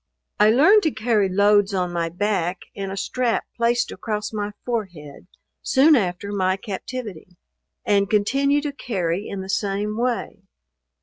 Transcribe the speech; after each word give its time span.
I 0.39 0.49
learned 0.49 0.81
to 0.81 0.89
carry 0.91 1.29
loads 1.29 1.75
on 1.75 1.93
my 1.93 2.09
back, 2.09 2.57
in 2.73 2.89
a 2.89 2.97
strap 2.97 3.43
placed 3.55 3.91
across 3.91 4.33
my 4.33 4.51
forehead, 4.65 5.27
soon 5.61 5.95
after 5.95 6.31
my 6.31 6.57
captivity; 6.57 7.37
and 7.85 8.09
continue 8.09 8.61
to 8.61 8.71
carry 8.71 9.27
in 9.29 9.41
the 9.41 9.47
same 9.47 9.95
way. 9.95 10.39